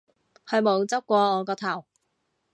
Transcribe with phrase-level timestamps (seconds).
[0.47, 1.85] 佢冇執過我個頭